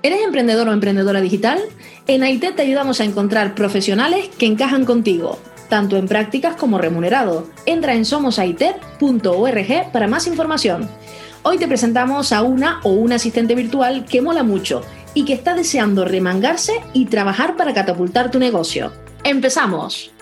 [0.00, 1.58] ¿Eres emprendedor o emprendedora digital?
[2.06, 7.48] En AITED te ayudamos a encontrar profesionales que encajan contigo, tanto en prácticas como remunerado.
[7.66, 10.88] Entra en somosaited.org para más información.
[11.42, 14.82] Hoy te presentamos a una o un asistente virtual que mola mucho
[15.14, 18.92] y que está deseando remangarse y trabajar para catapultar tu negocio.
[19.24, 20.12] ¡Empezamos!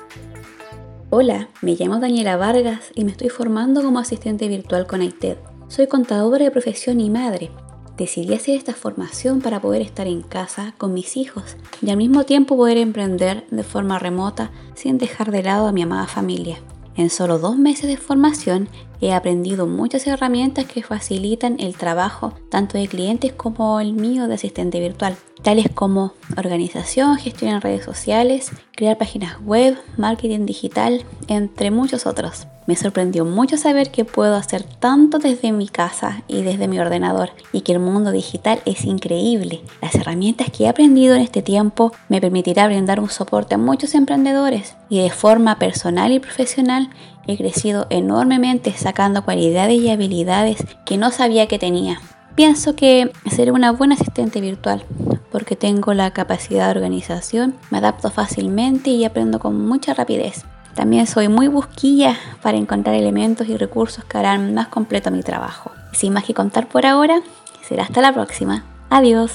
[1.10, 5.36] Hola, me llamo Daniela Vargas y me estoy formando como asistente virtual con AITED.
[5.68, 7.50] Soy contadora de profesión y madre
[7.96, 12.24] decidí hacer esta formación para poder estar en casa con mis hijos y al mismo
[12.24, 16.58] tiempo poder emprender de forma remota sin dejar de lado a mi amada familia.
[16.96, 18.68] En solo dos meses de formación
[19.02, 24.34] he aprendido muchas herramientas que facilitan el trabajo tanto de clientes como el mío de
[24.34, 31.70] asistente virtual, tales como organización, gestión en redes sociales, crear páginas web, marketing digital, entre
[31.70, 32.46] muchos otros.
[32.66, 37.30] Me sorprendió mucho saber que puedo hacer tanto desde mi casa y desde mi ordenador
[37.52, 39.60] y que el mundo digital es increíble.
[39.80, 43.94] Las herramientas que he aprendido en este tiempo me permitirá brindar un soporte a muchos
[43.94, 46.90] emprendedores y de forma personal y profesional
[47.28, 52.00] he crecido enormemente sacando cualidades y habilidades que no sabía que tenía.
[52.34, 54.84] Pienso que seré una buena asistente virtual
[55.30, 60.44] porque tengo la capacidad de organización, me adapto fácilmente y aprendo con mucha rapidez.
[60.76, 65.72] También soy muy busquilla para encontrar elementos y recursos que harán más completo mi trabajo.
[65.92, 67.22] Sin más que contar por ahora,
[67.62, 68.62] será hasta la próxima.
[68.90, 69.32] Adiós.